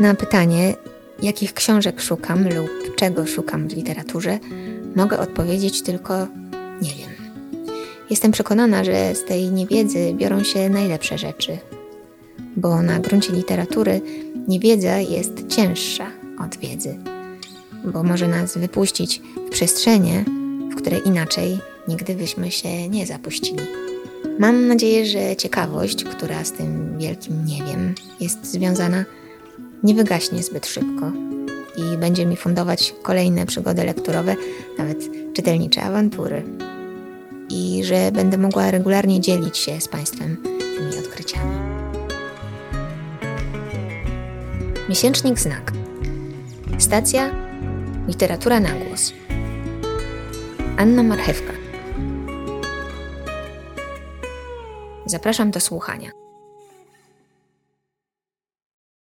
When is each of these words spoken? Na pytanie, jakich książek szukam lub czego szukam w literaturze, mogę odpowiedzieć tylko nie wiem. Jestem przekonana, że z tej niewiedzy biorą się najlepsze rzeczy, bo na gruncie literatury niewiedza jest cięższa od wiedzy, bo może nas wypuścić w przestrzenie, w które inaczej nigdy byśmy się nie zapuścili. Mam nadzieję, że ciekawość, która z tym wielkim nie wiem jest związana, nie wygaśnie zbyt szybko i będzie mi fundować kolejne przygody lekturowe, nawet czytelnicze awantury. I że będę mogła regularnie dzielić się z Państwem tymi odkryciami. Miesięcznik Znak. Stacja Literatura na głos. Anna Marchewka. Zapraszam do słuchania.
Na 0.00 0.14
pytanie, 0.14 0.74
jakich 1.22 1.54
książek 1.54 2.00
szukam 2.00 2.48
lub 2.48 2.96
czego 2.96 3.26
szukam 3.26 3.68
w 3.68 3.76
literaturze, 3.76 4.38
mogę 4.96 5.18
odpowiedzieć 5.18 5.82
tylko 5.82 6.26
nie 6.82 6.90
wiem. 6.90 7.10
Jestem 8.10 8.32
przekonana, 8.32 8.84
że 8.84 9.14
z 9.14 9.24
tej 9.24 9.50
niewiedzy 9.50 10.14
biorą 10.14 10.42
się 10.42 10.68
najlepsze 10.68 11.18
rzeczy, 11.18 11.58
bo 12.56 12.82
na 12.82 12.98
gruncie 12.98 13.32
literatury 13.32 14.00
niewiedza 14.48 14.98
jest 14.98 15.48
cięższa 15.48 16.06
od 16.44 16.56
wiedzy, 16.56 16.98
bo 17.84 18.02
może 18.02 18.28
nas 18.28 18.58
wypuścić 18.58 19.22
w 19.46 19.50
przestrzenie, 19.50 20.24
w 20.72 20.74
które 20.74 20.98
inaczej 20.98 21.58
nigdy 21.88 22.14
byśmy 22.14 22.50
się 22.50 22.88
nie 22.88 23.06
zapuścili. 23.06 23.62
Mam 24.38 24.66
nadzieję, 24.66 25.06
że 25.06 25.36
ciekawość, 25.36 26.04
która 26.04 26.44
z 26.44 26.52
tym 26.52 26.98
wielkim 26.98 27.44
nie 27.44 27.64
wiem 27.64 27.94
jest 28.20 28.46
związana, 28.46 29.04
nie 29.82 29.94
wygaśnie 29.94 30.42
zbyt 30.42 30.66
szybko 30.66 31.12
i 31.76 31.98
będzie 31.98 32.26
mi 32.26 32.36
fundować 32.36 32.94
kolejne 33.02 33.46
przygody 33.46 33.84
lekturowe, 33.84 34.36
nawet 34.78 34.98
czytelnicze 35.32 35.82
awantury. 35.82 36.42
I 37.48 37.84
że 37.84 38.12
będę 38.12 38.38
mogła 38.38 38.70
regularnie 38.70 39.20
dzielić 39.20 39.58
się 39.58 39.80
z 39.80 39.88
Państwem 39.88 40.36
tymi 40.58 40.98
odkryciami. 41.06 41.56
Miesięcznik 44.88 45.38
Znak. 45.38 45.72
Stacja 46.78 47.30
Literatura 48.08 48.60
na 48.60 48.72
głos. 48.72 49.12
Anna 50.76 51.02
Marchewka. 51.02 51.52
Zapraszam 55.06 55.50
do 55.50 55.60
słuchania. 55.60 56.10